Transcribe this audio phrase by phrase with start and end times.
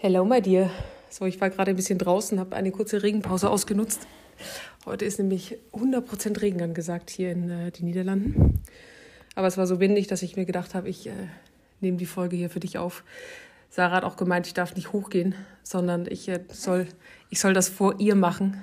[0.00, 0.70] Hello, my dear.
[1.10, 4.06] So, ich war gerade ein bisschen draußen, habe eine kurze Regenpause ausgenutzt.
[4.86, 8.62] Heute ist nämlich 100% Regen angesagt hier in äh, den Niederlanden.
[9.34, 11.14] Aber es war so windig, dass ich mir gedacht habe, ich äh,
[11.80, 13.02] nehme die Folge hier für dich auf.
[13.70, 15.34] Sarah hat auch gemeint, ich darf nicht hochgehen,
[15.64, 16.86] sondern ich, äh, soll,
[17.28, 18.62] ich soll das vor ihr machen.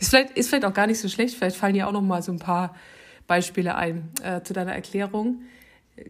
[0.00, 1.34] Ist vielleicht, ist vielleicht auch gar nicht so schlecht.
[1.34, 2.76] Vielleicht fallen dir auch noch mal so ein paar
[3.26, 5.44] Beispiele ein äh, zu deiner Erklärung.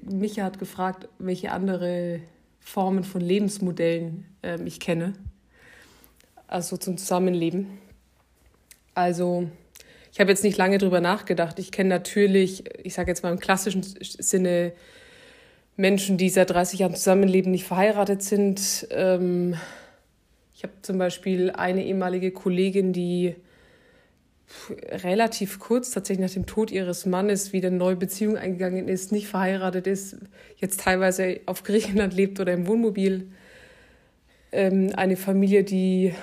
[0.02, 2.22] Micha hat gefragt, welche andere
[2.64, 5.12] Formen von Lebensmodellen äh, ich kenne.
[6.48, 7.78] Also zum Zusammenleben.
[8.94, 9.48] Also
[10.12, 11.58] ich habe jetzt nicht lange drüber nachgedacht.
[11.58, 14.72] Ich kenne natürlich, ich sage jetzt mal im klassischen Sinne,
[15.76, 18.86] Menschen, die seit 30 Jahren zusammenleben, nicht verheiratet sind.
[18.90, 19.56] Ähm,
[20.54, 23.36] ich habe zum Beispiel eine ehemalige Kollegin, die
[24.90, 29.28] relativ kurz, tatsächlich nach dem Tod ihres Mannes, wieder eine neue Beziehung eingegangen ist, nicht
[29.28, 30.16] verheiratet ist,
[30.56, 33.30] jetzt teilweise auf Griechenland lebt oder im Wohnmobil.
[34.52, 36.14] Ähm, eine Familie, die,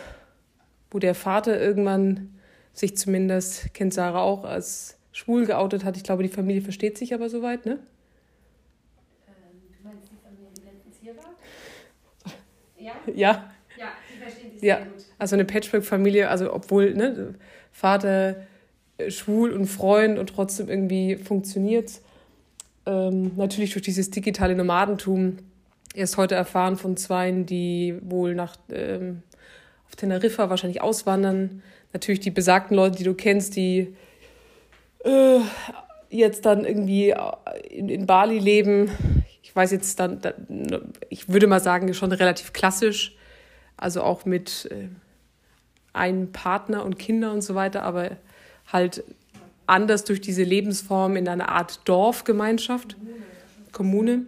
[0.89, 2.33] wo der Vater irgendwann
[2.73, 5.97] sich zumindest, kennt Sarah auch, als schwul geoutet hat.
[5.97, 7.73] Ich glaube, die Familie versteht sich aber soweit, ne?
[7.73, 7.79] Ähm,
[9.77, 10.49] du meinst die Familie
[10.83, 11.35] Lenzierer?
[12.77, 12.93] Ja?
[13.13, 13.51] Ja.
[13.77, 14.77] Ja, die verstehen sich ja.
[14.77, 15.05] sehr gut.
[15.17, 17.35] Also eine Patchwork-Familie, also obwohl, ne,
[17.71, 18.35] Vater
[18.97, 22.01] äh, schwul und Freund und trotzdem irgendwie funktioniert.
[22.85, 25.37] Ähm, natürlich durch dieses digitale Nomadentum
[25.93, 29.23] erst heute erfahren von Zweien, die wohl nach ähm,
[29.87, 31.61] auf Teneriffa wahrscheinlich auswandern.
[31.93, 33.95] Natürlich die besagten Leute, die du kennst, die
[35.03, 35.39] äh,
[36.09, 37.13] jetzt dann irgendwie
[37.69, 38.89] in, in Bali leben.
[39.43, 40.21] Ich weiß jetzt dann,
[41.09, 43.15] ich würde mal sagen, schon relativ klassisch.
[43.81, 44.89] Also auch mit äh,
[45.91, 48.11] einen Partner und Kinder und so weiter, aber
[48.71, 49.03] halt
[49.65, 52.95] anders durch diese Lebensform in einer Art Dorfgemeinschaft,
[53.71, 54.27] Kommune.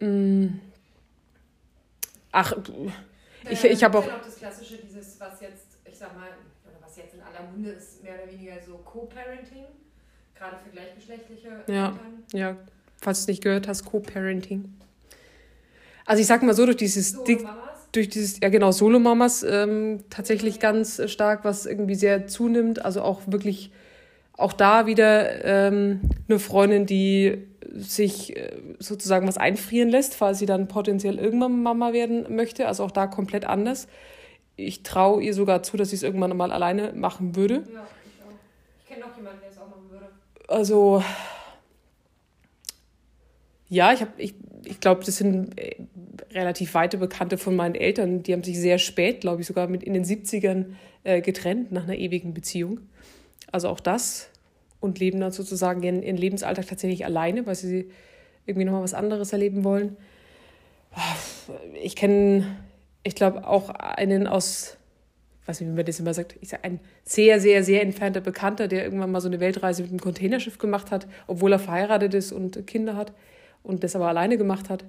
[0.00, 0.46] Mm.
[2.32, 2.54] Ach,
[3.48, 4.06] ich, ich habe auch.
[4.06, 6.28] auch das Klassische, dieses, was jetzt, ich sag mal,
[6.64, 9.66] oder was jetzt in aller Munde ist, mehr oder weniger so Co-Parenting,
[10.34, 12.24] gerade für gleichgeschlechtliche ja, Eltern.
[12.32, 12.56] Ja,
[13.02, 14.72] falls du es nicht gehört hast, Co-Parenting.
[16.06, 17.12] Also ich sag mal so, durch dieses.
[17.12, 17.24] So,
[17.94, 22.84] durch dieses, ja genau, Solomamas ähm, tatsächlich ganz stark, was irgendwie sehr zunimmt.
[22.84, 23.70] Also auch wirklich,
[24.36, 30.46] auch da wieder ähm, eine Freundin, die sich äh, sozusagen was einfrieren lässt, falls sie
[30.46, 32.66] dann potenziell irgendwann Mama werden möchte.
[32.66, 33.86] Also auch da komplett anders.
[34.56, 37.54] Ich traue ihr sogar zu, dass sie es irgendwann mal alleine machen würde.
[37.54, 38.32] Ja, ich auch.
[38.82, 40.06] Ich kenne noch jemanden, der es auch machen würde.
[40.48, 41.02] Also,
[43.68, 44.34] ja, ich, ich,
[44.64, 45.76] ich glaube, das sind äh,
[46.34, 49.82] relativ weite Bekannte von meinen Eltern, die haben sich sehr spät, glaube ich, sogar mit
[49.82, 50.74] in den 70ern
[51.04, 52.80] äh, getrennt nach einer ewigen Beziehung.
[53.52, 54.30] Also auch das
[54.80, 57.90] und leben dann sozusagen ihren, ihren Lebensalltag tatsächlich alleine, weil sie
[58.46, 59.96] irgendwie nochmal was anderes erleben wollen.
[61.82, 62.56] Ich kenne,
[63.02, 64.76] ich glaube, auch einen aus,
[65.46, 68.68] weiß nicht, wie man das immer sagt, ich sage, ein sehr, sehr, sehr entfernter Bekannter,
[68.68, 72.32] der irgendwann mal so eine Weltreise mit einem Containerschiff gemacht hat, obwohl er verheiratet ist
[72.32, 73.12] und Kinder hat
[73.62, 74.84] und das aber alleine gemacht hat.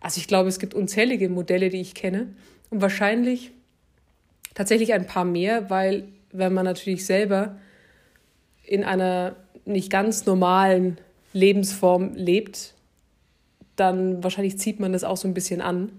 [0.00, 2.28] Also ich glaube, es gibt unzählige Modelle, die ich kenne
[2.70, 3.52] und wahrscheinlich
[4.54, 7.58] tatsächlich ein paar mehr, weil wenn man natürlich selber
[8.64, 10.98] in einer nicht ganz normalen
[11.32, 12.74] Lebensform lebt,
[13.76, 15.92] dann wahrscheinlich zieht man das auch so ein bisschen an.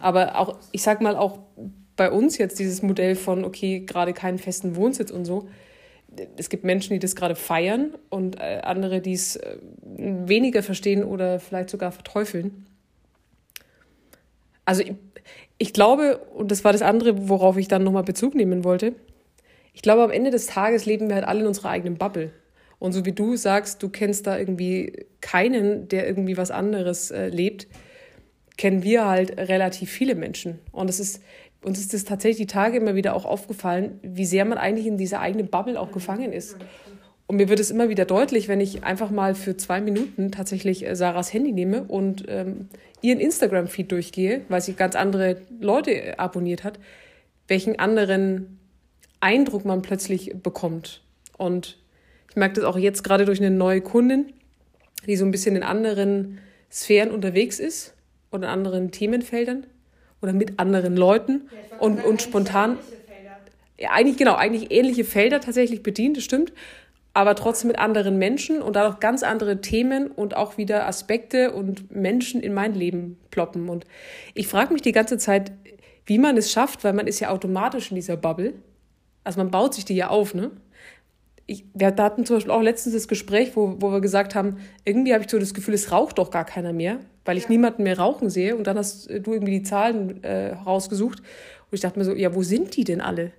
[0.00, 1.38] Aber auch, ich sag mal, auch
[1.96, 5.48] bei uns jetzt dieses Modell von, okay, gerade keinen festen Wohnsitz und so.
[6.36, 11.04] Es gibt Menschen, die das gerade feiern und äh, andere, die es äh, weniger verstehen
[11.04, 12.66] oder vielleicht sogar verteufeln
[14.68, 14.92] also ich,
[15.56, 18.92] ich glaube, und das war das andere, worauf ich dann nochmal Bezug nehmen wollte,
[19.72, 22.32] ich glaube, am Ende des Tages leben wir halt alle in unserer eigenen Bubble.
[22.78, 27.28] Und so wie du sagst, du kennst da irgendwie keinen, der irgendwie was anderes äh,
[27.28, 27.66] lebt,
[28.58, 30.58] kennen wir halt relativ viele Menschen.
[30.70, 31.22] Und es ist,
[31.62, 34.98] uns ist das tatsächlich die Tage immer wieder auch aufgefallen, wie sehr man eigentlich in
[34.98, 36.56] dieser eigenen Bubble auch gefangen ist.
[37.28, 40.86] Und mir wird es immer wieder deutlich, wenn ich einfach mal für zwei Minuten tatsächlich
[40.86, 42.70] äh, Sarahs Handy nehme und ähm,
[43.02, 46.78] ihren Instagram-Feed durchgehe, weil sie ganz andere Leute äh, abonniert hat,
[47.46, 48.58] welchen anderen
[49.20, 51.02] Eindruck man plötzlich bekommt.
[51.36, 51.76] Und
[52.30, 54.32] ich merke das auch jetzt gerade durch eine neue Kundin,
[55.06, 56.38] die so ein bisschen in anderen
[56.72, 57.92] Sphären unterwegs ist
[58.30, 59.66] oder in anderen Themenfeldern
[60.22, 62.78] oder mit anderen Leuten ja, und, und spontan.
[63.76, 66.54] Ja, eigentlich genau, eigentlich ähnliche Felder tatsächlich bedient, das stimmt
[67.18, 71.90] aber trotzdem mit anderen Menschen und dadurch ganz andere Themen und auch wieder Aspekte und
[71.90, 73.68] Menschen in mein Leben ploppen.
[73.68, 73.86] Und
[74.34, 75.50] ich frage mich die ganze Zeit,
[76.06, 78.52] wie man es schafft, weil man ist ja automatisch in dieser Bubble.
[79.24, 80.52] Also man baut sich die ja auf, ne?
[81.48, 85.12] ich, wir hatten zum Beispiel auch letztens das Gespräch, wo, wo wir gesagt haben, irgendwie
[85.12, 87.50] habe ich so das Gefühl, es raucht doch gar keiner mehr, weil ich ja.
[87.50, 88.54] niemanden mehr rauchen sehe.
[88.54, 91.18] Und dann hast du irgendwie die Zahlen äh, rausgesucht.
[91.18, 93.32] Und ich dachte mir so, ja, wo sind die denn alle?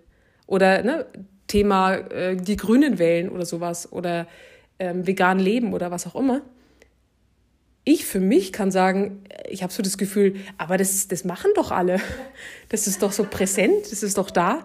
[0.48, 1.06] Oder ne,
[1.50, 3.92] Thema äh, die Grünen wählen oder sowas.
[3.92, 4.28] Oder
[4.80, 6.42] ähm, vegan leben oder was auch immer.
[7.84, 11.72] Ich für mich kann sagen, ich habe so das Gefühl, aber das, das machen doch
[11.72, 12.00] alle.
[12.70, 14.64] Das ist doch so präsent, das ist doch da.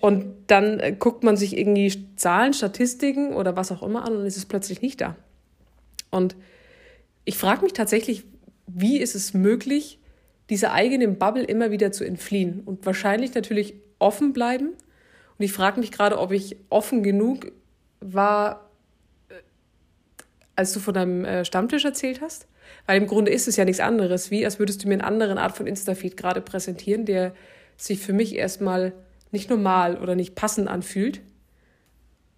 [0.00, 4.24] Und dann äh, guckt man sich irgendwie Zahlen, Statistiken oder was auch immer an und
[4.24, 5.16] ist es plötzlich nicht da.
[6.10, 6.34] Und
[7.26, 8.24] ich frage mich tatsächlich,
[8.66, 9.98] wie ist es möglich,
[10.48, 14.70] dieser eigenen Bubble immer wieder zu entfliehen und wahrscheinlich natürlich offen bleiben.
[15.38, 17.52] Und ich frage mich gerade, ob ich offen genug
[18.00, 18.70] war,
[19.28, 19.34] äh,
[20.54, 22.46] als du von deinem äh, Stammtisch erzählt hast.
[22.86, 25.38] Weil im Grunde ist es ja nichts anderes, wie als würdest du mir eine andere
[25.40, 27.34] Art von Instafeed gerade präsentieren, der
[27.76, 28.92] sich für mich erstmal
[29.30, 31.20] nicht normal oder nicht passend anfühlt.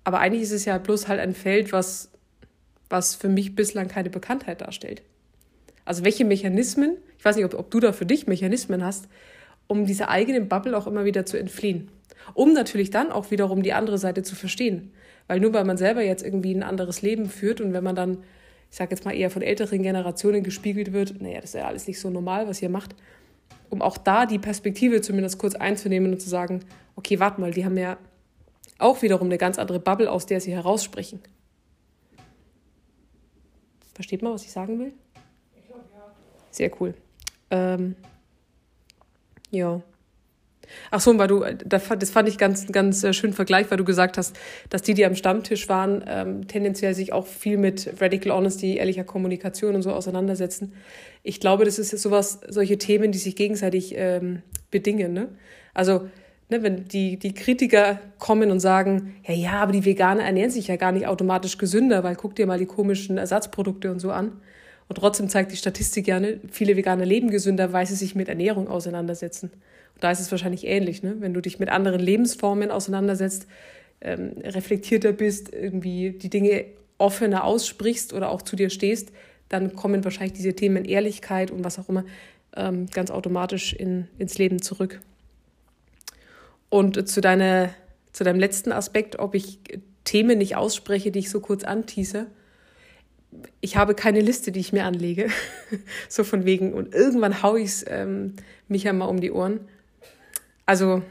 [0.05, 2.11] Aber eigentlich ist es ja bloß halt ein Feld, was,
[2.89, 5.03] was für mich bislang keine Bekanntheit darstellt.
[5.85, 9.09] Also welche Mechanismen, ich weiß nicht, ob, ob du da für dich Mechanismen hast,
[9.69, 11.91] um dieser eigenen Bubble auch immer wieder zu entfliehen.
[12.35, 14.93] Um natürlich dann auch wiederum die andere Seite zu verstehen.
[15.29, 18.19] Weil nur weil man selber jetzt irgendwie ein anderes Leben führt und wenn man dann,
[18.71, 21.87] ich sage jetzt mal eher von älteren Generationen gespiegelt wird, naja, das ist ja alles
[21.87, 22.97] nicht so normal, was ihr macht,
[23.71, 26.61] um auch da die Perspektive zumindest kurz einzunehmen und zu sagen,
[26.97, 27.99] okay, warte mal, die haben ja
[28.79, 31.21] auch wiederum eine ganz andere Bubble, aus der sie heraussprechen.
[33.95, 34.93] Versteht man, was ich sagen will?
[35.57, 36.15] Ich glaube, ja.
[36.51, 36.95] Sehr cool.
[37.51, 37.97] Ähm,
[39.51, 39.83] ja.
[40.91, 44.19] Ach so, weil du, das fand ich ganz, ganz äh, schön Vergleich, weil du gesagt
[44.19, 44.37] hast,
[44.71, 49.05] dass die, die am Stammtisch waren, ähm, tendenziell sich auch viel mit Radical Honesty, ehrlicher
[49.05, 50.75] Kommunikation und so auseinandersetzen.
[51.23, 55.13] Ich glaube, das ist sowas, solche Themen, die sich gegenseitig ähm, bedingen.
[55.13, 55.29] Ne?
[55.75, 56.09] Also,
[56.49, 60.69] ne, wenn die, die Kritiker kommen und sagen, ja, ja, aber die Veganer ernähren sich
[60.69, 64.41] ja gar nicht automatisch gesünder, weil guck dir mal die komischen Ersatzprodukte und so an.
[64.89, 68.29] Und trotzdem zeigt die Statistik ja, ne, viele Veganer leben gesünder, weil sie sich mit
[68.29, 69.51] Ernährung auseinandersetzen
[70.01, 71.17] da ist es wahrscheinlich ähnlich, ne?
[71.21, 73.47] wenn du dich mit anderen Lebensformen auseinandersetzt,
[74.01, 76.67] ähm, reflektierter bist, irgendwie die Dinge
[76.99, 79.11] offener aussprichst oder auch zu dir stehst,
[79.49, 82.05] dann kommen wahrscheinlich diese Themen Ehrlichkeit und was auch immer
[82.57, 85.01] ähm, ganz automatisch in, ins Leben zurück.
[86.69, 87.71] Und zu, deiner,
[88.13, 89.59] zu deinem letzten Aspekt, ob ich
[90.05, 92.27] Themen nicht ausspreche, die ich so kurz antease.
[93.61, 95.29] Ich habe keine Liste, die ich mir anlege.
[96.09, 96.73] so von wegen.
[96.73, 98.35] Und irgendwann haue ich es ähm,
[98.69, 99.61] mich ja mal um die Ohren.
[100.67, 101.03] Also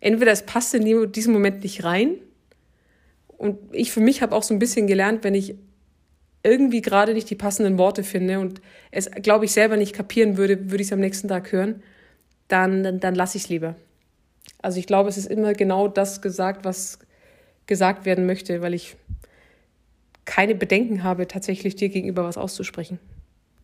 [0.00, 2.16] entweder es passt in diesem Moment nicht rein
[3.42, 5.56] und ich für mich habe auch so ein bisschen gelernt, wenn ich
[6.44, 8.60] irgendwie gerade nicht die passenden Worte finde und
[8.92, 11.82] es, glaube ich, selber nicht kapieren würde, würde ich es am nächsten Tag hören,
[12.46, 13.74] dann, dann, dann lasse ich es lieber.
[14.60, 17.00] Also ich glaube, es ist immer genau das gesagt, was
[17.66, 18.94] gesagt werden möchte, weil ich
[20.24, 22.98] keine Bedenken habe, tatsächlich dir gegenüber was auszusprechen.